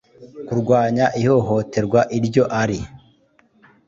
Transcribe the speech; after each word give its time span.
Kurwanya 0.47 1.05
ihohoterwa 1.21 2.01
iryo 2.17 2.43
ari 2.61 2.79